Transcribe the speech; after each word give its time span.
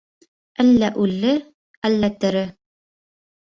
Әллә 0.63 0.89
үле, 1.03 1.35
әллә 1.91 2.13
тере. 2.25 2.45